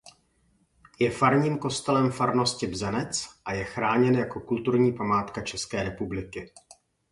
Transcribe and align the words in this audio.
Je 0.99 1.11
farním 1.11 1.57
kostelem 1.57 2.11
farnosti 2.11 2.67
Bzenec 2.67 3.29
a 3.45 3.53
je 3.53 3.63
chráněn 3.65 4.15
jako 4.15 4.39
kulturní 4.39 4.93
památka 4.93 5.41
České 5.41 5.83
republiky. 5.83 6.51